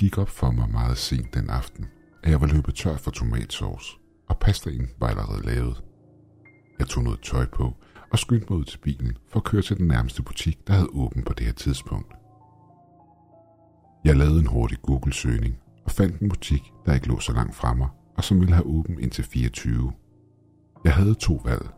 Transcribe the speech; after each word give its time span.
gik 0.00 0.18
op 0.18 0.28
for 0.28 0.50
mig 0.50 0.70
meget 0.70 0.98
sent 0.98 1.34
den 1.34 1.50
aften, 1.50 1.86
at 2.22 2.30
jeg 2.30 2.40
var 2.40 2.46
løbet 2.46 2.74
tør 2.74 2.96
for 2.96 3.10
tomatsauce, 3.10 3.96
og 4.28 4.38
pastaen 4.38 4.88
var 5.00 5.06
allerede 5.06 5.46
lavet. 5.46 5.82
Jeg 6.78 6.86
tog 6.86 7.02
noget 7.04 7.20
tøj 7.20 7.46
på 7.46 7.74
og 8.12 8.18
skyndte 8.18 8.46
mig 8.50 8.58
ud 8.58 8.64
til 8.64 8.78
bilen 8.78 9.16
for 9.28 9.40
at 9.40 9.44
køre 9.44 9.62
til 9.62 9.78
den 9.78 9.86
nærmeste 9.86 10.22
butik, 10.22 10.66
der 10.66 10.72
havde 10.72 10.88
åben 10.92 11.22
på 11.22 11.32
det 11.32 11.46
her 11.46 11.52
tidspunkt. 11.52 12.12
Jeg 14.04 14.16
lavede 14.16 14.40
en 14.40 14.46
hurtig 14.46 14.82
Google-søgning 14.82 15.58
og 15.84 15.90
fandt 15.90 16.20
en 16.20 16.28
butik, 16.28 16.62
der 16.86 16.94
ikke 16.94 17.08
lå 17.08 17.20
så 17.20 17.32
langt 17.32 17.54
fra 17.54 17.74
mig, 17.74 17.88
og 18.16 18.24
som 18.24 18.40
ville 18.40 18.54
have 18.54 18.66
åben 18.66 19.00
indtil 19.00 19.24
24. 19.24 19.92
Jeg 20.84 20.94
havde 20.94 21.14
to 21.14 21.40
valg. 21.44 21.68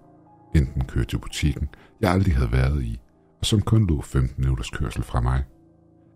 Enten 0.55 0.85
køre 0.85 1.05
til 1.05 1.19
butikken, 1.19 1.69
jeg 2.01 2.13
aldrig 2.13 2.37
havde 2.37 2.53
været 2.53 2.83
i, 2.83 3.01
og 3.41 3.47
som 3.47 3.61
kun 3.61 3.87
lå 3.87 4.03
15 4.03 4.45
minutters 4.45 4.71
kørsel 4.71 5.03
fra 5.03 5.21
mig, 5.21 5.45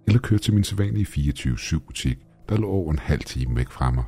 eller 0.06 0.20
køre 0.20 0.38
til 0.38 0.54
min 0.54 0.64
sædvanlige 0.64 1.06
24-7 1.06 1.78
butik, 1.78 2.18
der 2.48 2.56
lå 2.56 2.68
over 2.68 2.92
en 2.92 2.98
halv 2.98 3.20
time 3.20 3.56
væk 3.56 3.70
fra 3.70 3.90
mig. 3.90 4.04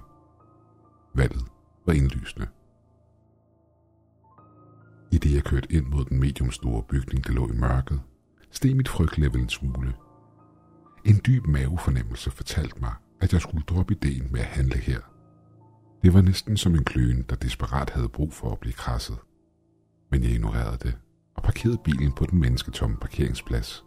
Valget 1.14 1.44
var 1.86 1.92
indlysende. 1.92 2.46
I 5.12 5.18
det 5.18 5.34
jeg 5.34 5.44
kørte 5.44 5.72
ind 5.72 5.86
mod 5.86 6.04
den 6.04 6.20
medium 6.20 6.50
store 6.50 6.82
bygning, 6.82 7.26
der 7.26 7.32
lå 7.32 7.48
i 7.48 7.52
mørket, 7.52 8.00
steg 8.50 8.76
mit 8.76 8.88
frygtlevel 8.88 9.40
en 9.40 9.48
smule. 9.48 9.94
En 11.04 11.20
dyb 11.26 11.46
mavefornemmelse 11.46 12.30
fortalte 12.30 12.80
mig, 12.80 12.92
at 13.20 13.32
jeg 13.32 13.40
skulle 13.40 13.64
droppe 13.64 13.94
ideen 13.94 14.32
med 14.32 14.40
at 14.40 14.46
handle 14.46 14.76
her. 14.76 15.00
Det 16.02 16.14
var 16.14 16.20
næsten 16.20 16.56
som 16.56 16.74
en 16.74 16.84
kløen, 16.84 17.22
der 17.22 17.36
desperat 17.36 17.90
havde 17.90 18.08
brug 18.08 18.32
for 18.32 18.52
at 18.52 18.58
blive 18.58 18.72
krasset. 18.72 19.18
Men 20.10 20.22
jeg 20.22 20.30
ignorerede 20.30 20.78
det 20.82 20.96
og 21.34 21.42
parkerede 21.42 21.78
bilen 21.84 22.12
på 22.12 22.26
den 22.26 22.40
mennesketomme 22.40 22.96
parkeringsplads. 22.96 23.84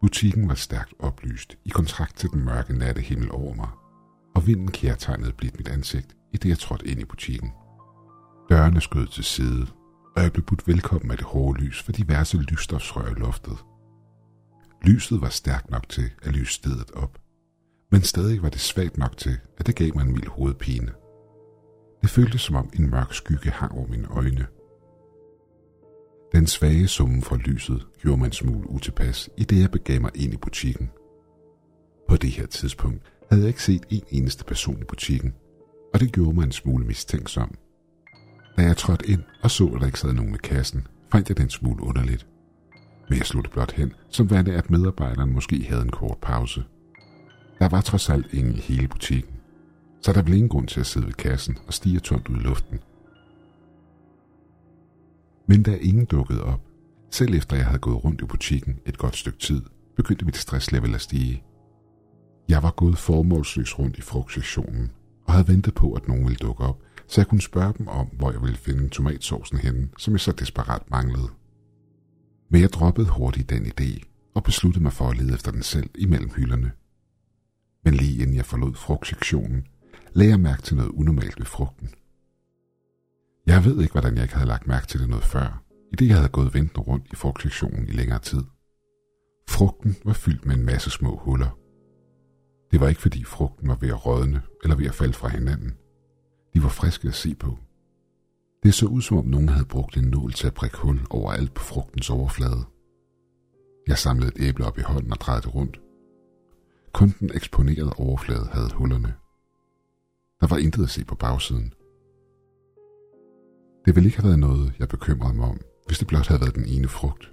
Butikken 0.00 0.48
var 0.48 0.54
stærkt 0.54 0.94
oplyst 0.98 1.58
i 1.64 1.68
kontrakt 1.68 2.16
til 2.16 2.30
den 2.30 2.44
mørke 2.44 2.72
nattehimmel 2.78 3.30
over 3.32 3.54
mig, 3.54 3.68
og 4.34 4.46
vinden 4.46 4.70
kærtegnede 4.70 5.32
blidt 5.32 5.58
mit 5.58 5.68
ansigt, 5.68 6.16
i 6.32 6.36
det 6.36 6.48
jeg 6.48 6.58
trådte 6.58 6.86
ind 6.86 7.00
i 7.00 7.04
butikken. 7.04 7.52
Dørene 8.50 8.80
skød 8.80 9.06
til 9.06 9.24
side, 9.24 9.66
og 10.16 10.22
jeg 10.22 10.32
blev 10.32 10.44
budt 10.44 10.68
velkommen 10.68 11.10
af 11.10 11.16
det 11.16 11.26
hårde 11.26 11.60
lys 11.60 11.82
for 11.82 11.92
diverse 11.92 12.36
lysstofsrør 12.36 13.10
i 13.10 13.14
loftet. 13.14 13.58
Lyset 14.82 15.20
var 15.20 15.28
stærkt 15.28 15.70
nok 15.70 15.88
til 15.88 16.10
at 16.22 16.32
lyse 16.32 16.52
stedet 16.52 16.90
op, 16.90 17.18
men 17.90 18.02
stadig 18.02 18.42
var 18.42 18.48
det 18.48 18.60
svagt 18.60 18.98
nok 18.98 19.16
til, 19.16 19.38
at 19.58 19.66
det 19.66 19.76
gav 19.76 19.90
mig 19.94 20.02
en 20.02 20.12
mild 20.12 20.28
hovedpine. 20.28 20.92
Det 22.02 22.10
føltes 22.10 22.40
som 22.40 22.56
om 22.56 22.70
en 22.72 22.90
mørk 22.90 23.12
skygge 23.12 23.50
hang 23.50 23.72
over 23.72 23.88
mine 23.88 24.08
øjne. 24.08 24.46
Den 26.32 26.46
svage 26.46 26.88
summen 26.88 27.22
fra 27.22 27.36
lyset 27.36 27.86
gjorde 28.02 28.18
mig 28.18 28.26
en 28.26 28.32
smule 28.32 28.70
utilpas, 28.70 29.30
i 29.36 29.44
det 29.44 29.60
jeg 29.60 29.70
begav 29.70 30.00
mig 30.00 30.10
ind 30.14 30.34
i 30.34 30.36
butikken. 30.36 30.90
På 32.08 32.16
det 32.16 32.30
her 32.30 32.46
tidspunkt 32.46 33.02
havde 33.30 33.42
jeg 33.42 33.48
ikke 33.48 33.62
set 33.62 33.86
en 33.90 34.02
eneste 34.10 34.44
person 34.44 34.80
i 34.80 34.84
butikken, 34.84 35.34
og 35.94 36.00
det 36.00 36.12
gjorde 36.12 36.34
mig 36.34 36.44
en 36.44 36.52
smule 36.52 36.86
mistænksom. 36.86 37.54
Da 38.56 38.62
jeg 38.62 38.76
trådte 38.76 39.06
ind 39.06 39.22
og 39.42 39.50
så, 39.50 39.66
at 39.66 39.80
der 39.80 39.86
ikke 39.86 40.00
sad 40.00 40.12
nogen 40.12 40.34
i 40.34 40.38
kassen, 40.42 40.86
fandt 41.12 41.28
jeg 41.28 41.38
den 41.38 41.50
smule 41.50 41.82
underligt. 41.82 42.26
Men 43.08 43.18
jeg 43.18 43.26
sluttede 43.26 43.52
blot 43.52 43.72
hen, 43.72 43.92
som 44.08 44.30
værende 44.30 44.54
at 44.54 44.70
medarbejderen 44.70 45.32
måske 45.32 45.64
havde 45.68 45.82
en 45.82 45.90
kort 45.90 46.18
pause. 46.22 46.64
Der 47.58 47.68
var 47.68 47.80
trods 47.80 48.10
alt 48.10 48.32
ingen 48.32 48.54
i 48.54 48.60
hele 48.60 48.88
butikken, 48.88 49.34
så 50.02 50.12
der 50.12 50.22
blev 50.22 50.34
ingen 50.36 50.48
grund 50.48 50.68
til 50.68 50.80
at 50.80 50.86
sidde 50.86 51.06
ved 51.06 51.14
kassen 51.14 51.58
og 51.66 51.74
stige 51.74 52.00
tomt 52.00 52.28
ud 52.28 52.36
i 52.36 52.40
luften. 52.40 52.78
Men 55.48 55.62
da 55.62 55.76
ingen 55.80 56.04
dukkede 56.04 56.44
op, 56.44 56.60
selv 57.10 57.34
efter 57.34 57.56
jeg 57.56 57.66
havde 57.66 57.78
gået 57.78 58.04
rundt 58.04 58.20
i 58.20 58.24
butikken 58.24 58.80
et 58.86 58.98
godt 58.98 59.16
stykke 59.16 59.38
tid, 59.38 59.62
begyndte 59.96 60.24
mit 60.24 60.36
stresslevel 60.36 60.94
at 60.94 61.00
stige. 61.00 61.42
Jeg 62.48 62.62
var 62.62 62.70
gået 62.70 62.98
formålsløs 62.98 63.78
rundt 63.78 63.98
i 63.98 64.00
frugtsektionen 64.00 64.90
og 65.24 65.32
havde 65.32 65.48
ventet 65.48 65.74
på, 65.74 65.92
at 65.92 66.08
nogen 66.08 66.24
ville 66.24 66.36
dukke 66.36 66.64
op, 66.64 66.82
så 67.06 67.20
jeg 67.20 67.26
kunne 67.26 67.40
spørge 67.40 67.74
dem 67.78 67.88
om, 67.88 68.06
hvor 68.06 68.32
jeg 68.32 68.42
ville 68.42 68.56
finde 68.56 68.88
tomatsovsen 68.88 69.58
henne, 69.58 69.88
som 69.98 70.12
jeg 70.12 70.20
så 70.20 70.32
desperat 70.32 70.90
manglede. 70.90 71.28
Men 72.50 72.60
jeg 72.60 72.70
droppede 72.72 73.08
hurtigt 73.08 73.50
den 73.50 73.66
idé 73.66 74.02
og 74.34 74.44
besluttede 74.44 74.82
mig 74.82 74.92
for 74.92 75.08
at 75.08 75.16
lede 75.16 75.34
efter 75.34 75.52
den 75.52 75.62
selv 75.62 75.90
imellem 75.94 76.30
hylderne. 76.30 76.72
Men 77.84 77.94
lige 77.94 78.22
inden 78.22 78.36
jeg 78.36 78.46
forlod 78.46 78.74
frugtsektionen, 78.74 79.66
lagde 80.12 80.30
jeg 80.30 80.40
mærke 80.40 80.62
til 80.62 80.76
noget 80.76 80.90
unormalt 80.90 81.38
ved 81.38 81.46
frugten. 81.46 81.90
Jeg 83.48 83.64
ved 83.64 83.80
ikke, 83.82 83.92
hvordan 83.92 84.14
jeg 84.14 84.22
ikke 84.22 84.34
havde 84.34 84.48
lagt 84.48 84.66
mærke 84.66 84.86
til 84.86 85.00
det 85.00 85.08
noget 85.08 85.24
før, 85.24 85.62
i 85.92 85.96
det 85.96 86.08
jeg 86.08 86.16
havde 86.16 86.28
gået 86.28 86.54
ventende 86.54 86.80
rundt 86.80 87.06
i 87.12 87.14
frugtsektionen 87.14 87.88
i 87.88 87.90
længere 87.90 88.18
tid. 88.18 88.44
Frugten 89.48 89.96
var 90.04 90.12
fyldt 90.12 90.46
med 90.46 90.56
en 90.56 90.64
masse 90.64 90.90
små 90.90 91.16
huller. 91.16 91.58
Det 92.70 92.80
var 92.80 92.88
ikke 92.88 93.00
fordi 93.00 93.24
frugten 93.24 93.68
var 93.68 93.74
ved 93.74 93.88
at 93.88 94.06
rådne 94.06 94.42
eller 94.62 94.76
ved 94.76 94.86
at 94.86 94.94
falde 94.94 95.12
fra 95.12 95.28
hinanden. 95.28 95.74
De 96.54 96.62
var 96.62 96.68
friske 96.68 97.08
at 97.08 97.14
se 97.14 97.34
på. 97.34 97.58
Det 98.62 98.74
så 98.74 98.86
ud 98.86 99.02
som 99.02 99.18
om 99.18 99.24
nogen 99.26 99.48
havde 99.48 99.66
brugt 99.66 99.96
en 99.96 100.04
nål 100.04 100.32
til 100.32 100.46
at 100.46 100.54
prikke 100.54 100.76
hul 100.76 101.00
overalt 101.10 101.54
på 101.54 101.62
frugtens 101.62 102.10
overflade. 102.10 102.64
Jeg 103.86 103.98
samlede 103.98 104.32
et 104.36 104.48
æble 104.48 104.64
op 104.64 104.78
i 104.78 104.82
hånden 104.82 105.12
og 105.12 105.20
drejede 105.20 105.42
det 105.42 105.54
rundt. 105.54 105.80
Kun 106.92 107.14
den 107.20 107.30
eksponerede 107.34 107.92
overflade 107.92 108.48
havde 108.52 108.70
hullerne. 108.74 109.14
Der 110.40 110.46
var 110.46 110.56
intet 110.56 110.82
at 110.82 110.90
se 110.90 111.04
på 111.04 111.14
bagsiden. 111.14 111.72
Det 113.88 113.96
ville 113.96 114.08
ikke 114.08 114.18
have 114.18 114.28
været 114.28 114.38
noget, 114.38 114.72
jeg 114.78 114.88
bekymrede 114.88 115.34
mig 115.34 115.48
om, 115.48 115.60
hvis 115.86 115.98
det 115.98 116.08
blot 116.08 116.26
havde 116.26 116.40
været 116.40 116.54
den 116.54 116.66
ene 116.66 116.88
frugt. 116.88 117.32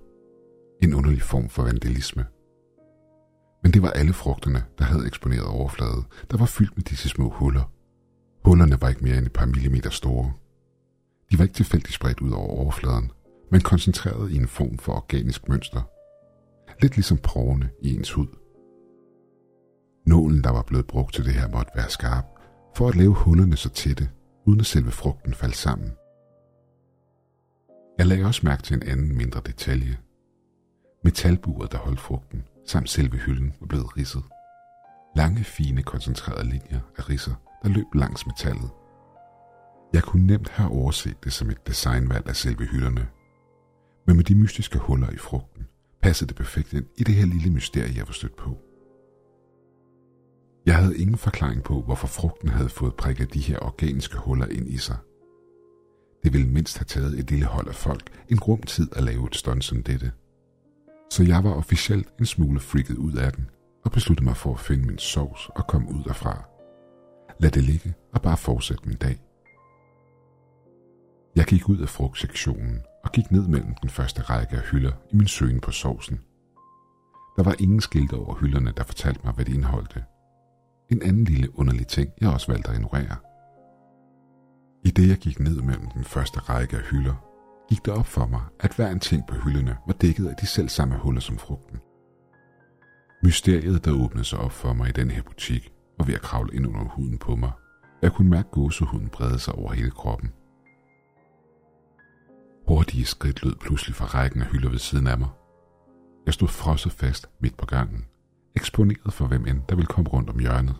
En 0.83 0.93
underlig 0.93 1.21
form 1.21 1.49
for 1.49 1.63
vandalisme. 1.63 2.25
Men 3.63 3.73
det 3.73 3.81
var 3.81 3.89
alle 3.89 4.13
frugterne, 4.13 4.63
der 4.77 4.85
havde 4.85 5.07
eksponeret 5.07 5.47
overflade, 5.47 6.03
der 6.31 6.37
var 6.37 6.45
fyldt 6.45 6.77
med 6.77 6.83
disse 6.83 7.09
små 7.09 7.29
huller. 7.29 7.71
Hullerne 8.45 8.81
var 8.81 8.89
ikke 8.89 9.03
mere 9.03 9.17
end 9.17 9.25
et 9.25 9.33
par 9.33 9.45
millimeter 9.45 9.89
store. 9.89 10.33
De 11.31 11.37
var 11.37 11.43
ikke 11.43 11.55
tilfældigt 11.55 11.93
spredt 11.93 12.21
ud 12.21 12.31
over 12.31 12.49
overfladen, 12.49 13.11
men 13.51 13.61
koncentreret 13.61 14.31
i 14.31 14.37
en 14.37 14.47
form 14.47 14.77
for 14.77 14.93
organisk 14.93 15.49
mønster. 15.49 15.81
Lidt 16.81 16.95
ligesom 16.95 17.17
provene 17.17 17.69
i 17.81 17.95
ens 17.95 18.11
hud. 18.11 18.27
Nålen, 20.07 20.43
der 20.43 20.51
var 20.51 20.61
blevet 20.61 20.87
brugt 20.87 21.13
til 21.13 21.25
det 21.25 21.33
her, 21.33 21.49
måtte 21.49 21.71
være 21.75 21.89
skarp, 21.89 22.25
for 22.75 22.87
at 22.87 22.95
lave 22.95 23.13
hullerne 23.13 23.57
så 23.57 23.69
tætte, 23.69 24.09
uden 24.45 24.59
at 24.59 24.65
selve 24.65 24.91
frugten 24.91 25.33
faldt 25.33 25.55
sammen. 25.55 25.91
Jeg 27.97 28.07
lagde 28.07 28.25
også 28.25 28.41
mærke 28.43 28.63
til 28.63 28.75
en 28.75 28.83
anden 28.83 29.17
mindre 29.17 29.41
detalje. 29.45 29.97
Metalburet, 31.03 31.71
der 31.71 31.77
holdt 31.77 31.99
frugten, 31.99 32.43
samt 32.65 32.89
selve 32.89 33.17
hylden 33.17 33.53
var 33.59 33.67
blevet 33.67 33.97
ridset. 33.97 34.23
Lange, 35.15 35.43
fine, 35.43 35.83
koncentrerede 35.83 36.49
linjer 36.49 36.79
af 36.97 37.09
ridser, 37.09 37.33
der 37.63 37.69
løb 37.69 37.85
langs 37.93 38.25
metallet. 38.27 38.69
Jeg 39.93 40.03
kunne 40.03 40.27
nemt 40.27 40.49
have 40.49 40.71
overset 40.71 41.23
det 41.23 41.33
som 41.33 41.49
et 41.49 41.67
designvalg 41.67 42.27
af 42.29 42.35
selve 42.35 42.65
hylderne. 42.65 43.07
Men 44.07 44.15
med 44.15 44.23
de 44.23 44.35
mystiske 44.35 44.79
huller 44.79 45.09
i 45.09 45.17
frugten, 45.17 45.67
passede 46.01 46.27
det 46.27 46.35
perfekt 46.35 46.73
ind 46.73 46.85
i 46.97 47.03
det 47.03 47.15
her 47.15 47.25
lille 47.25 47.51
mysterie, 47.51 47.95
jeg 47.95 48.07
var 48.07 48.13
stødt 48.13 48.35
på. 48.35 48.57
Jeg 50.65 50.75
havde 50.75 50.97
ingen 50.97 51.17
forklaring 51.17 51.63
på, 51.63 51.81
hvorfor 51.81 52.07
frugten 52.07 52.49
havde 52.49 52.69
fået 52.69 52.95
prikket 52.95 53.33
de 53.33 53.39
her 53.39 53.59
organiske 53.59 54.17
huller 54.17 54.45
ind 54.45 54.67
i 54.69 54.77
sig. 54.77 54.97
Det 56.25 56.33
ville 56.33 56.47
mindst 56.49 56.77
have 56.77 56.85
taget 56.85 57.19
et 57.19 57.31
lille 57.31 57.45
hold 57.45 57.67
af 57.67 57.75
folk 57.75 58.09
en 58.29 58.37
grum 58.37 58.61
tid 58.61 58.87
at 58.95 59.03
lave 59.03 59.27
et 59.27 59.35
stunt 59.35 59.63
som 59.63 59.83
dette. 59.83 60.11
Så 61.11 61.23
jeg 61.23 61.43
var 61.43 61.53
officielt 61.53 62.07
en 62.19 62.25
smule 62.25 62.59
freaket 62.59 62.97
ud 62.97 63.13
af 63.13 63.33
den, 63.33 63.49
og 63.83 63.91
besluttede 63.91 64.25
mig 64.25 64.37
for 64.37 64.53
at 64.53 64.59
finde 64.59 64.85
min 64.87 64.97
sovs 64.97 65.49
og 65.55 65.67
komme 65.67 65.87
ud 65.89 66.03
derfra. 66.03 66.45
Lad 67.39 67.51
det 67.51 67.63
ligge 67.63 67.93
og 68.13 68.21
bare 68.21 68.37
fortsætte 68.37 68.87
min 68.87 68.97
dag. 68.97 69.21
Jeg 71.35 71.45
gik 71.45 71.69
ud 71.69 71.77
af 71.77 71.89
frugtsektionen 71.89 72.79
og 73.03 73.11
gik 73.11 73.31
ned 73.31 73.47
mellem 73.47 73.75
den 73.81 73.89
første 73.89 74.21
række 74.21 74.55
af 74.55 74.61
hylder 74.71 74.91
i 75.11 75.15
min 75.15 75.27
søgen 75.27 75.59
på 75.59 75.71
sovsen. 75.71 76.19
Der 77.37 77.43
var 77.43 77.55
ingen 77.59 77.81
skilte 77.81 78.13
over 78.13 78.35
hylderne, 78.35 78.73
der 78.77 78.83
fortalte 78.83 79.21
mig, 79.23 79.33
hvad 79.33 79.45
de 79.45 79.53
indeholdte. 79.53 80.03
En 80.91 81.01
anden 81.01 81.23
lille 81.23 81.59
underlig 81.59 81.87
ting, 81.87 82.09
jeg 82.21 82.29
også 82.29 82.51
valgte 82.51 82.69
at 82.69 82.75
ignorere. 82.75 83.15
I 84.85 84.91
det 84.91 85.09
jeg 85.09 85.17
gik 85.17 85.39
ned 85.39 85.61
mellem 85.61 85.87
den 85.87 86.03
første 86.03 86.39
række 86.39 86.77
af 86.77 86.83
hylder, 86.83 87.15
gik 87.69 87.85
det 87.85 87.93
op 87.93 88.05
for 88.05 88.25
mig, 88.25 88.41
at 88.59 88.75
hver 88.75 88.91
en 88.91 88.99
ting 88.99 89.27
på 89.27 89.35
hylderne 89.35 89.77
var 89.87 89.93
dækket 89.93 90.27
af 90.27 90.35
de 90.35 90.45
selv 90.45 90.69
samme 90.69 90.97
huller 90.97 91.21
som 91.21 91.37
frugten. 91.37 91.79
Mysteriet, 93.23 93.85
der 93.85 93.91
åbnede 93.91 94.25
sig 94.25 94.39
op 94.39 94.51
for 94.51 94.73
mig 94.73 94.89
i 94.89 94.91
den 94.91 95.11
her 95.11 95.21
butik, 95.21 95.73
var 95.97 96.05
ved 96.05 96.13
at 96.13 96.21
kravle 96.21 96.55
ind 96.55 96.67
under 96.67 96.89
huden 96.89 97.17
på 97.17 97.35
mig. 97.35 97.51
Jeg 98.01 98.11
kunne 98.11 98.29
mærke 98.29 98.49
gåsehuden 98.51 99.09
brede 99.09 99.39
sig 99.39 99.55
over 99.55 99.73
hele 99.73 99.91
kroppen. 99.91 100.33
Hurtige 102.67 103.05
skridt 103.05 103.43
lød 103.43 103.55
pludselig 103.55 103.95
fra 103.95 104.05
rækken 104.05 104.41
af 104.41 104.47
hylder 104.47 104.69
ved 104.69 104.79
siden 104.79 105.07
af 105.07 105.17
mig. 105.17 105.29
Jeg 106.25 106.33
stod 106.33 106.47
frosset 106.47 106.91
fast 106.91 107.29
midt 107.39 107.57
på 107.57 107.65
gangen, 107.65 108.05
eksponeret 108.55 109.13
for 109.13 109.27
hvem 109.27 109.45
end, 109.47 109.61
der 109.69 109.75
ville 109.75 109.87
komme 109.87 110.09
rundt 110.09 110.29
om 110.29 110.39
hjørnet. 110.39 110.75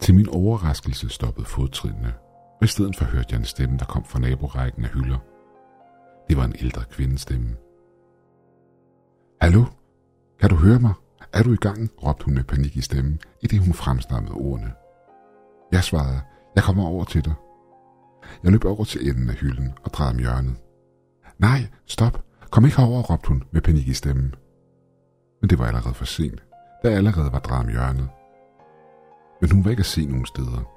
Til 0.00 0.14
min 0.14 0.28
overraskelse 0.28 1.08
stoppede 1.08 1.46
fodtrinene, 1.46 2.14
i 2.66 2.68
stedet 2.68 2.96
for 2.96 3.04
hørte 3.04 3.28
jeg 3.30 3.38
en 3.38 3.44
stemme, 3.44 3.78
der 3.78 3.84
kom 3.84 4.04
fra 4.04 4.18
naborækken 4.18 4.84
af 4.84 4.90
hylder. 4.90 5.18
Det 6.28 6.36
var 6.36 6.44
en 6.44 6.54
ældre 6.60 6.84
kvindestemme. 6.90 7.56
Hallo? 9.40 9.64
Kan 10.40 10.50
du 10.50 10.56
høre 10.56 10.78
mig? 10.78 10.92
Er 11.32 11.42
du 11.42 11.52
i 11.52 11.56
gang? 11.56 11.90
råbte 12.04 12.24
hun 12.24 12.34
med 12.34 12.44
panik 12.44 12.76
i 12.76 12.80
stemmen, 12.80 13.20
i 13.42 13.46
det 13.46 13.58
hun 13.58 13.74
fremstammede 13.74 14.34
ordene. 14.34 14.72
Jeg 15.72 15.84
svarede, 15.84 16.20
jeg 16.54 16.64
kommer 16.64 16.86
over 16.86 17.04
til 17.04 17.24
dig. 17.24 17.34
Jeg 18.42 18.52
løb 18.52 18.64
over 18.64 18.84
til 18.84 19.08
enden 19.08 19.28
af 19.28 19.34
hylden 19.34 19.72
og 19.84 19.90
drejede 19.92 20.12
om 20.12 20.18
hjørnet. 20.18 20.56
Nej, 21.38 21.60
stop. 21.86 22.24
Kom 22.50 22.64
ikke 22.64 22.76
herover, 22.76 23.02
råbte 23.02 23.28
hun 23.28 23.44
med 23.50 23.60
panik 23.60 23.88
i 23.88 23.94
stemmen. 23.94 24.34
Men 25.40 25.50
det 25.50 25.58
var 25.58 25.66
allerede 25.66 25.94
for 25.94 26.04
sent, 26.04 26.44
da 26.82 26.88
jeg 26.88 26.96
allerede 26.96 27.32
var 27.32 27.38
drejet 27.38 27.64
om 27.64 27.70
hjørnet. 27.70 28.08
Men 29.40 29.50
hun 29.50 29.64
var 29.64 29.70
ikke 29.70 29.80
at 29.80 29.86
se 29.86 30.06
nogen 30.06 30.26
steder. 30.26 30.75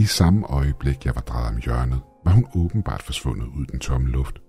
I 0.00 0.04
samme 0.04 0.46
øjeblik, 0.46 1.06
jeg 1.06 1.14
var 1.14 1.20
drejet 1.20 1.48
om 1.48 1.60
hjørnet, 1.60 2.00
var 2.24 2.32
hun 2.32 2.46
åbenbart 2.56 3.02
forsvundet 3.02 3.46
ud 3.46 3.64
i 3.64 3.70
den 3.70 3.80
tomme 3.80 4.08
luft. 4.08 4.42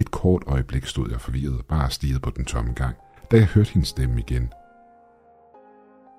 Et 0.00 0.10
kort 0.10 0.42
øjeblik 0.46 0.84
stod 0.84 1.10
jeg 1.10 1.20
forvirret 1.20 1.66
bare 1.66 1.90
stiget 1.90 2.22
på 2.22 2.30
den 2.30 2.44
tomme 2.44 2.72
gang, 2.72 2.96
da 3.30 3.36
jeg 3.36 3.46
hørte 3.46 3.70
hendes 3.70 3.88
stemme 3.88 4.20
igen. 4.20 4.52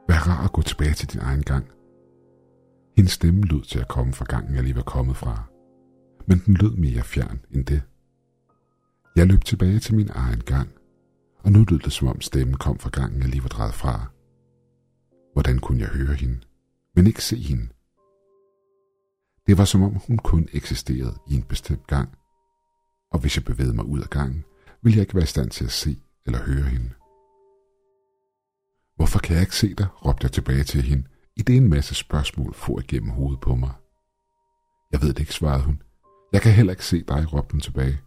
Vær 0.07 0.27
rar 0.27 0.43
at 0.43 0.51
gå 0.51 0.61
tilbage 0.61 0.93
til 0.93 1.13
din 1.13 1.19
egen 1.19 1.43
gang. 1.43 1.65
Hendes 2.97 3.13
stemme 3.13 3.41
lød 3.41 3.61
til 3.61 3.79
at 3.79 3.87
komme 3.87 4.13
fra 4.13 4.25
gangen, 4.25 4.55
jeg 4.55 4.63
lige 4.63 4.75
var 4.75 4.81
kommet 4.81 5.17
fra. 5.17 5.43
Men 6.27 6.41
den 6.45 6.53
lød 6.53 6.75
mere 6.75 7.03
fjern 7.03 7.39
end 7.51 7.65
det. 7.65 7.81
Jeg 9.15 9.27
løb 9.27 9.43
tilbage 9.43 9.79
til 9.79 9.95
min 9.95 10.09
egen 10.13 10.39
gang, 10.39 10.69
og 11.43 11.51
nu 11.51 11.65
lød 11.69 11.79
det 11.79 11.93
som 11.93 12.07
om 12.07 12.21
stemmen 12.21 12.57
kom 12.57 12.79
fra 12.79 12.89
gangen, 12.89 13.21
jeg 13.21 13.29
lige 13.29 13.43
var 13.43 13.49
drejet 13.49 13.73
fra. 13.73 14.11
Hvordan 15.33 15.59
kunne 15.59 15.81
jeg 15.81 15.89
høre 15.89 16.13
hende, 16.13 16.39
men 16.95 17.07
ikke 17.07 17.23
se 17.23 17.37
hende? 17.37 17.67
Det 19.47 19.57
var 19.57 19.65
som 19.65 19.83
om 19.83 19.95
hun 20.07 20.17
kun 20.17 20.47
eksisterede 20.53 21.15
i 21.27 21.35
en 21.35 21.43
bestemt 21.43 21.87
gang, 21.87 22.09
og 23.11 23.19
hvis 23.19 23.35
jeg 23.35 23.45
bevægede 23.45 23.75
mig 23.75 23.85
ud 23.85 24.01
af 24.01 24.09
gangen, 24.09 24.43
ville 24.81 24.97
jeg 24.97 25.01
ikke 25.01 25.15
være 25.15 25.23
i 25.23 25.27
stand 25.27 25.49
til 25.49 25.65
at 25.65 25.71
se 25.71 25.97
eller 26.25 26.39
høre 26.39 26.63
hende. 26.63 26.89
Hvorfor 28.95 29.19
kan 29.19 29.33
jeg 29.33 29.41
ikke 29.41 29.55
se 29.55 29.73
dig? 29.73 29.87
råbte 30.05 30.25
jeg 30.25 30.31
tilbage 30.31 30.63
til 30.63 30.81
hende, 30.81 31.07
i 31.35 31.41
det 31.41 31.57
en 31.57 31.69
masse 31.69 31.95
spørgsmål 31.95 32.53
for 32.53 32.79
igennem 32.79 33.09
hovedet 33.09 33.39
på 33.41 33.55
mig. 33.55 33.73
Jeg 34.91 35.01
ved 35.01 35.09
det 35.09 35.19
ikke, 35.19 35.33
svarede 35.33 35.63
hun. 35.63 35.81
Jeg 36.33 36.41
kan 36.41 36.51
heller 36.51 36.73
ikke 36.73 36.85
se 36.85 37.03
dig, 37.03 37.33
råbte 37.33 37.51
hun 37.51 37.61
tilbage. 37.61 38.01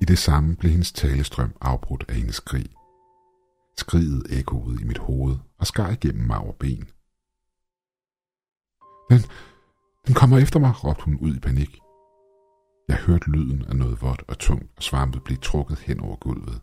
I 0.00 0.04
det 0.04 0.18
samme 0.18 0.56
blev 0.56 0.70
hendes 0.70 0.92
talestrøm 0.92 1.52
afbrudt 1.60 2.04
af 2.08 2.14
hendes 2.14 2.34
skrig. 2.34 2.66
Skriget 3.78 4.38
ekkoede 4.38 4.82
i 4.82 4.84
mit 4.84 4.98
hoved 4.98 5.36
og 5.58 5.66
skar 5.66 5.90
igennem 5.90 6.26
mig 6.26 6.38
over 6.38 6.52
ben. 6.52 6.88
Den, 9.10 9.20
den 10.06 10.14
kommer 10.14 10.38
efter 10.38 10.60
mig, 10.60 10.84
råbte 10.84 11.04
hun 11.04 11.16
ud 11.16 11.36
i 11.36 11.40
panik. 11.40 11.78
Jeg 12.88 12.96
hørte 12.96 13.30
lyden 13.30 13.64
af 13.64 13.76
noget 13.76 14.02
vådt 14.02 14.22
og 14.28 14.38
tungt, 14.38 14.70
og 14.76 14.82
svampet 14.82 15.24
blev 15.24 15.38
trukket 15.38 15.78
hen 15.78 16.00
over 16.00 16.16
gulvet. 16.16 16.60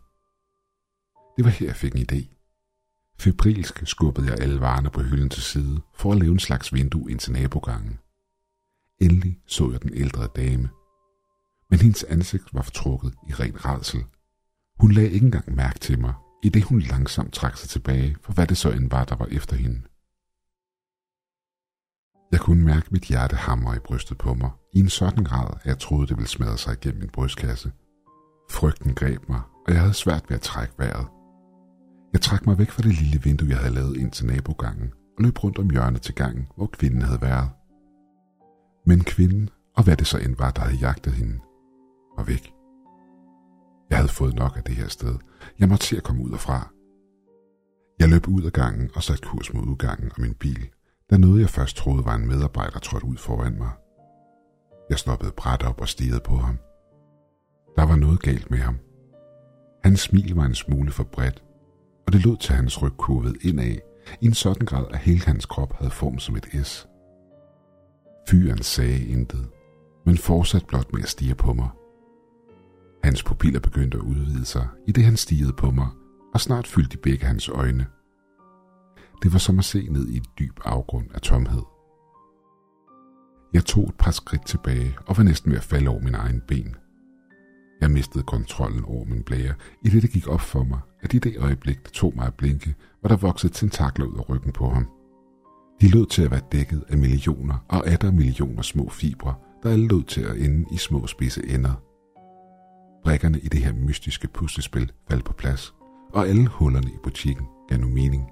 Det 1.36 1.44
var 1.44 1.50
her, 1.50 1.66
jeg 1.66 1.76
fik 1.76 1.94
en 1.94 2.06
idé. 2.10 2.34
Febrilsk 3.20 3.82
skubbede 3.86 4.26
jeg 4.26 4.40
alle 4.40 4.60
varerne 4.60 4.90
på 4.90 5.02
hylden 5.02 5.30
til 5.30 5.42
side, 5.42 5.80
for 5.94 6.12
at 6.12 6.18
lave 6.18 6.32
en 6.32 6.38
slags 6.38 6.72
vindue 6.72 7.10
ind 7.10 7.18
til 7.18 7.32
nabogangen. 7.32 7.98
Endelig 9.00 9.40
så 9.46 9.70
jeg 9.70 9.82
den 9.82 9.94
ældre 9.94 10.28
dame. 10.36 10.68
Men 11.70 11.80
hendes 11.80 12.04
ansigt 12.04 12.44
var 12.52 12.62
fortrukket 12.62 13.14
i 13.28 13.32
ren 13.32 13.64
redsel. 13.64 14.04
Hun 14.80 14.92
lagde 14.92 15.10
ikke 15.10 15.26
engang 15.26 15.54
mærke 15.54 15.78
til 15.78 16.00
mig, 16.00 16.14
i 16.44 16.48
det 16.48 16.64
hun 16.64 16.80
langsomt 16.80 17.34
trak 17.34 17.56
sig 17.56 17.68
tilbage, 17.68 18.16
for 18.22 18.32
hvad 18.32 18.46
det 18.46 18.56
så 18.56 18.70
end 18.70 18.90
var, 18.90 19.04
der 19.04 19.16
var 19.16 19.26
efter 19.26 19.56
hende. 19.56 19.82
Jeg 22.32 22.40
kunne 22.40 22.64
mærke 22.64 22.88
mit 22.90 23.04
hjerte 23.04 23.36
hamre 23.36 23.76
i 23.76 23.78
brystet 23.78 24.18
på 24.18 24.34
mig, 24.34 24.50
i 24.72 24.80
en 24.80 24.88
sådan 24.88 25.24
grad, 25.24 25.50
at 25.60 25.66
jeg 25.66 25.78
troede, 25.78 26.06
det 26.06 26.16
ville 26.16 26.28
smadre 26.28 26.58
sig 26.58 26.72
igennem 26.72 27.00
min 27.00 27.10
brystkasse. 27.10 27.72
Frygten 28.50 28.94
greb 28.94 29.28
mig, 29.28 29.40
og 29.66 29.72
jeg 29.72 29.80
havde 29.80 29.94
svært 29.94 30.24
ved 30.28 30.36
at 30.36 30.42
trække 30.42 30.74
vejret. 30.78 31.06
Jeg 32.12 32.20
trak 32.20 32.46
mig 32.46 32.58
væk 32.58 32.70
fra 32.70 32.82
det 32.82 32.94
lille 32.94 33.22
vindue, 33.22 33.48
jeg 33.48 33.58
havde 33.58 33.74
lavet 33.74 33.96
ind 33.96 34.10
til 34.10 34.26
nabogangen, 34.26 34.92
og 35.18 35.24
løb 35.24 35.44
rundt 35.44 35.58
om 35.58 35.70
hjørnet 35.70 36.02
til 36.02 36.14
gangen, 36.14 36.48
hvor 36.56 36.66
kvinden 36.66 37.02
havde 37.02 37.20
været. 37.20 37.50
Men 38.86 39.04
kvinden, 39.04 39.50
og 39.76 39.84
hvad 39.84 39.96
det 39.96 40.06
så 40.06 40.18
end 40.18 40.36
var, 40.36 40.50
der 40.50 40.62
havde 40.62 40.76
jagtet 40.76 41.12
hende, 41.12 41.38
var 42.16 42.24
væk. 42.24 42.52
Jeg 43.90 43.98
havde 43.98 44.08
fået 44.08 44.34
nok 44.34 44.56
af 44.56 44.62
det 44.62 44.74
her 44.74 44.88
sted. 44.88 45.14
Jeg 45.58 45.68
måtte 45.68 45.86
se 45.86 45.96
at 45.96 46.02
komme 46.02 46.22
ud 46.24 46.30
og 46.30 46.40
fra. 46.40 46.68
Jeg 48.00 48.08
løb 48.08 48.28
ud 48.28 48.42
af 48.42 48.52
gangen 48.52 48.90
og 48.94 49.02
satte 49.02 49.28
kurs 49.28 49.54
mod 49.54 49.62
udgangen 49.62 50.10
og 50.14 50.20
min 50.20 50.34
bil, 50.34 50.68
da 51.10 51.16
noget 51.16 51.40
jeg 51.40 51.50
først 51.50 51.76
troede 51.76 52.04
var 52.04 52.14
en 52.14 52.28
medarbejder 52.28 52.78
trådte 52.78 53.06
ud 53.06 53.16
foran 53.16 53.58
mig. 53.58 53.70
Jeg 54.90 54.98
stoppede 54.98 55.32
bræt 55.36 55.62
op 55.62 55.80
og 55.80 55.88
stirrede 55.88 56.20
på 56.24 56.36
ham. 56.36 56.58
Der 57.76 57.82
var 57.82 57.96
noget 57.96 58.22
galt 58.22 58.50
med 58.50 58.58
ham. 58.58 58.78
Hans 59.84 60.00
smil 60.00 60.34
var 60.34 60.44
en 60.44 60.54
smule 60.54 60.90
for 60.90 61.04
bredt, 61.04 61.44
og 62.06 62.12
det 62.12 62.24
lod 62.24 62.36
til 62.36 62.54
hans 62.54 62.82
ryg 62.82 62.92
kurvet 62.96 63.36
indad 63.42 63.76
i 64.20 64.26
en 64.26 64.34
sådan 64.34 64.66
grad, 64.66 64.86
at 64.90 64.98
hele 64.98 65.20
hans 65.20 65.46
krop 65.46 65.72
havde 65.72 65.90
form 65.90 66.18
som 66.18 66.36
et 66.36 66.66
S. 66.66 66.88
Fyren 68.28 68.62
sagde 68.62 69.04
intet, 69.04 69.48
men 70.06 70.18
fortsat 70.18 70.66
blot 70.66 70.92
med 70.92 71.02
at 71.02 71.08
stige 71.08 71.34
på 71.34 71.52
mig. 71.52 71.68
Hans 73.04 73.22
pupiller 73.22 73.60
begyndte 73.60 73.98
at 73.98 74.02
udvide 74.04 74.44
sig, 74.44 74.68
i 74.86 74.92
det 74.92 75.04
han 75.04 75.16
stirrede 75.16 75.52
på 75.52 75.70
mig, 75.70 75.88
og 76.34 76.40
snart 76.40 76.66
fyldte 76.66 76.96
de 76.96 77.02
begge 77.02 77.26
hans 77.26 77.48
øjne. 77.48 77.86
Det 79.22 79.32
var 79.32 79.38
som 79.38 79.58
at 79.58 79.64
se 79.64 79.88
ned 79.90 80.08
i 80.08 80.16
et 80.16 80.26
dyb 80.38 80.60
afgrund 80.64 81.06
af 81.14 81.20
tomhed. 81.20 81.62
Jeg 83.52 83.64
tog 83.64 83.84
et 83.88 83.94
par 83.98 84.10
skridt 84.10 84.46
tilbage 84.46 84.96
og 85.06 85.16
var 85.16 85.22
næsten 85.22 85.50
ved 85.50 85.58
at 85.58 85.64
falde 85.64 85.88
over 85.88 86.00
min 86.00 86.14
egen 86.14 86.42
ben. 86.48 86.76
Jeg 87.80 87.90
mistede 87.90 88.24
kontrollen 88.24 88.84
over 88.84 89.04
min 89.04 89.22
blære, 89.22 89.54
i 89.84 89.88
det 89.88 90.02
det 90.02 90.10
gik 90.10 90.28
op 90.28 90.40
for 90.40 90.62
mig, 90.62 90.80
at 91.00 91.14
i 91.14 91.18
det 91.18 91.36
øjeblik, 91.38 91.84
det 91.84 91.92
tog 91.92 92.12
mig 92.16 92.26
at 92.26 92.34
blinke, 92.34 92.74
var 93.02 93.08
der 93.08 93.16
vokset 93.16 93.52
tentakler 93.52 94.06
ud 94.06 94.18
af 94.18 94.28
ryggen 94.28 94.52
på 94.52 94.68
ham. 94.68 94.88
De 95.80 95.88
lød 95.88 96.06
til 96.06 96.22
at 96.22 96.30
være 96.30 96.40
dækket 96.52 96.84
af 96.88 96.98
millioner 96.98 97.64
og 97.68 97.86
atter 97.86 98.12
millioner 98.12 98.62
små 98.62 98.88
fibre, 98.88 99.34
der 99.62 99.70
alle 99.70 99.88
lød 99.88 100.04
til 100.04 100.20
at 100.20 100.36
ende 100.36 100.66
i 100.72 100.76
små 100.76 101.06
spidse 101.06 101.46
ender. 101.46 101.82
Brækkerne 103.04 103.40
i 103.40 103.48
det 103.48 103.60
her 103.60 103.72
mystiske 103.72 104.28
puslespil 104.28 104.92
faldt 105.10 105.24
på 105.24 105.32
plads, 105.32 105.74
og 106.12 106.28
alle 106.28 106.46
hullerne 106.46 106.88
i 106.88 106.98
butikken 107.02 107.46
gav 107.68 107.78
nu 107.78 107.88
mening. 107.88 108.30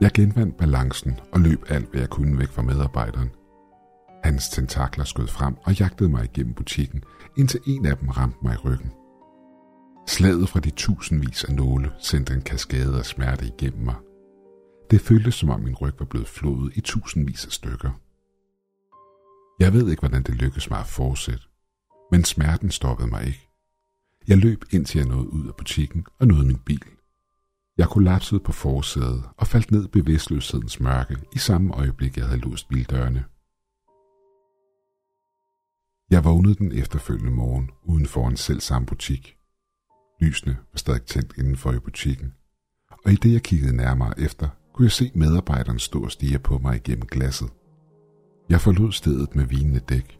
Jeg 0.00 0.10
genvandt 0.14 0.56
balancen 0.56 1.20
og 1.32 1.40
løb 1.40 1.64
alt, 1.68 1.90
hvad 1.90 2.00
jeg 2.00 2.10
kunne 2.10 2.38
væk 2.38 2.48
fra 2.48 2.62
medarbejderen. 2.62 3.30
Hans 4.24 4.48
tentakler 4.48 5.04
skød 5.04 5.26
frem 5.26 5.56
og 5.64 5.78
jagtede 5.78 6.08
mig 6.08 6.24
igennem 6.24 6.54
butikken, 6.54 7.02
indtil 7.38 7.60
en 7.66 7.86
af 7.86 7.96
dem 7.96 8.08
ramte 8.08 8.38
mig 8.42 8.54
i 8.54 8.56
ryggen. 8.56 8.90
Slaget 10.06 10.48
fra 10.48 10.60
de 10.60 10.70
tusindvis 10.70 11.44
af 11.44 11.54
nåle 11.54 11.92
sendte 12.00 12.34
en 12.34 12.42
kaskade 12.42 12.98
af 12.98 13.06
smerte 13.06 13.46
igennem 13.46 13.84
mig. 13.84 13.94
Det 14.90 15.00
føltes 15.00 15.34
som 15.34 15.50
om 15.50 15.60
min 15.60 15.74
ryg 15.74 15.94
var 15.98 16.06
blevet 16.06 16.28
flået 16.28 16.76
i 16.76 16.80
tusindvis 16.80 17.46
af 17.46 17.52
stykker. 17.52 17.90
Jeg 19.60 19.72
ved 19.72 19.90
ikke, 19.90 20.00
hvordan 20.00 20.22
det 20.22 20.34
lykkedes 20.34 20.70
mig 20.70 20.80
at 20.80 20.86
fortsætte, 20.86 21.44
men 22.12 22.24
smerten 22.24 22.70
stoppede 22.70 23.08
mig 23.08 23.26
ikke. 23.26 23.48
Jeg 24.28 24.38
løb 24.38 24.64
indtil 24.70 24.98
jeg 24.98 25.08
nåede 25.08 25.32
ud 25.32 25.48
af 25.48 25.56
butikken 25.56 26.06
og 26.20 26.26
nåede 26.26 26.46
min 26.46 26.58
bil. 26.58 26.97
Jeg 27.78 27.88
kollapsede 27.88 28.40
på 28.40 28.52
forsædet 28.52 29.22
og 29.36 29.46
faldt 29.46 29.70
ned 29.70 29.84
i 29.84 29.88
bevidstløshedens 29.88 30.80
mørke 30.80 31.16
i 31.34 31.38
samme 31.38 31.74
øjeblik, 31.74 32.16
jeg 32.16 32.26
havde 32.26 32.40
låst 32.40 32.68
bildørene. 32.68 33.24
Jeg 36.10 36.24
vågnede 36.24 36.54
den 36.54 36.72
efterfølgende 36.72 37.32
morgen 37.32 37.70
uden 37.82 38.06
for 38.06 38.28
en 38.28 38.36
selv 38.36 38.60
samme 38.60 38.86
butik. 38.86 39.36
Lysene 40.20 40.56
var 40.72 40.78
stadig 40.78 41.02
tændt 41.02 41.32
indenfor 41.38 41.72
i 41.72 41.78
butikken, 41.78 42.32
og 43.04 43.12
i 43.12 43.14
det 43.14 43.32
jeg 43.32 43.42
kiggede 43.42 43.76
nærmere 43.76 44.20
efter, 44.20 44.48
kunne 44.74 44.84
jeg 44.84 44.92
se 44.92 45.10
medarbejderen 45.14 45.78
stå 45.78 46.04
og 46.04 46.12
stige 46.12 46.38
på 46.38 46.58
mig 46.58 46.76
igennem 46.76 47.06
glasset. 47.06 47.50
Jeg 48.48 48.60
forlod 48.60 48.92
stedet 48.92 49.36
med 49.36 49.44
vinende 49.44 49.80
dæk. 49.80 50.18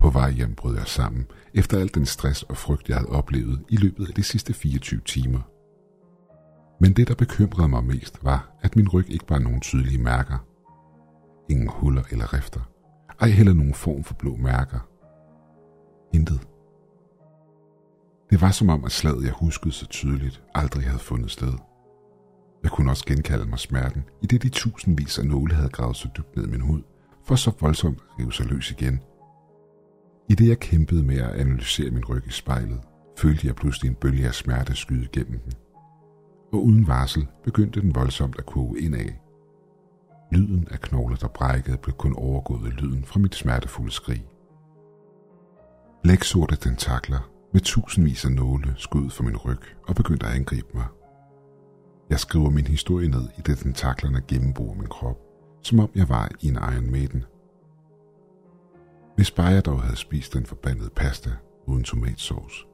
På 0.00 0.10
vej 0.10 0.30
hjem 0.30 0.54
brød 0.54 0.76
jeg 0.76 0.86
sammen, 0.86 1.26
efter 1.54 1.78
al 1.78 1.94
den 1.94 2.06
stress 2.06 2.42
og 2.42 2.56
frygt, 2.56 2.88
jeg 2.88 2.96
havde 2.96 3.10
oplevet 3.10 3.64
i 3.68 3.76
løbet 3.76 4.08
af 4.08 4.14
de 4.14 4.22
sidste 4.22 4.54
24 4.54 5.00
timer. 5.00 5.53
Men 6.80 6.92
det, 6.92 7.08
der 7.08 7.14
bekymrede 7.14 7.68
mig 7.68 7.84
mest, 7.84 8.24
var, 8.24 8.56
at 8.62 8.76
min 8.76 8.88
ryg 8.88 9.10
ikke 9.10 9.24
var 9.28 9.38
nogen 9.38 9.60
tydelige 9.60 10.02
mærker. 10.02 10.38
Ingen 11.50 11.68
huller 11.68 12.02
eller 12.10 12.32
rifter. 12.32 12.60
Ej 13.20 13.28
heller 13.28 13.52
nogen 13.52 13.74
form 13.74 14.04
for 14.04 14.14
blå 14.14 14.36
mærker. 14.36 14.88
Intet. 16.14 16.40
Det 18.30 18.40
var 18.40 18.50
som 18.50 18.68
om, 18.68 18.84
at 18.84 18.92
slaget, 18.92 19.24
jeg 19.24 19.32
huskede 19.32 19.72
så 19.72 19.86
tydeligt, 19.86 20.42
aldrig 20.54 20.84
havde 20.84 20.98
fundet 20.98 21.30
sted. 21.30 21.52
Jeg 22.62 22.70
kunne 22.70 22.90
også 22.90 23.04
genkalde 23.06 23.46
mig 23.46 23.58
smerten, 23.58 24.04
i 24.22 24.26
det 24.26 24.42
de 24.42 24.48
tusindvis 24.48 25.18
af 25.18 25.26
nåle 25.26 25.54
havde 25.54 25.68
gravet 25.68 25.96
så 25.96 26.08
dybt 26.16 26.36
ned 26.36 26.46
i 26.46 26.50
min 26.50 26.60
hud, 26.60 26.82
for 27.24 27.36
så 27.36 27.52
voldsomt 27.60 27.98
at 27.98 28.18
rive 28.18 28.32
sig 28.32 28.46
løs 28.46 28.70
igen. 28.70 29.00
I 30.28 30.34
det 30.34 30.48
jeg 30.48 30.58
kæmpede 30.58 31.02
med 31.02 31.18
at 31.18 31.30
analysere 31.30 31.90
min 31.90 32.04
ryg 32.04 32.26
i 32.26 32.30
spejlet, 32.30 32.80
følte 33.18 33.46
jeg 33.46 33.56
pludselig 33.56 33.88
en 33.88 33.94
bølge 33.94 34.26
af 34.26 34.34
smerte 34.34 34.74
skyde 34.74 35.08
gennem 35.12 35.38
den 35.38 35.52
og 36.54 36.64
uden 36.64 36.86
varsel 36.86 37.26
begyndte 37.44 37.80
den 37.80 37.94
voldsomt 37.94 38.38
at 38.38 38.46
koge 38.46 38.80
indad. 38.80 39.10
Lyden 40.32 40.68
af 40.70 40.80
knogler, 40.80 41.16
der 41.16 41.28
brækkede, 41.28 41.76
blev 41.76 41.94
kun 41.94 42.14
overgået 42.16 42.66
af 42.66 42.82
lyden 42.82 43.04
fra 43.04 43.20
mit 43.20 43.34
smertefulde 43.34 43.92
skrig. 43.92 44.26
Blæksorte 46.02 46.56
tentakler 46.56 47.30
med 47.52 47.60
tusindvis 47.60 48.24
af 48.24 48.32
nåle 48.32 48.74
skød 48.76 49.10
for 49.10 49.22
min 49.22 49.36
ryg 49.36 49.60
og 49.88 49.94
begyndte 49.94 50.26
at 50.26 50.34
angribe 50.34 50.68
mig. 50.74 50.86
Jeg 52.10 52.20
skriver 52.20 52.50
min 52.50 52.66
historie 52.66 53.08
ned 53.08 53.28
i 53.38 53.40
det 53.40 53.58
tentaklerne 53.58 54.20
gennemborer 54.28 54.74
min 54.74 54.88
krop, 54.88 55.18
som 55.62 55.80
om 55.80 55.90
jeg 55.94 56.08
var 56.08 56.30
i 56.40 56.48
en 56.48 56.54
Iron 56.54 56.90
Maiden. 56.90 57.24
Hvis 59.16 59.30
bare 59.30 59.46
jeg 59.46 59.64
dog 59.64 59.82
havde 59.82 59.96
spist 59.96 60.34
den 60.34 60.46
forbandede 60.46 60.90
pasta 60.96 61.30
uden 61.66 61.84
tomatsauce, 61.84 62.66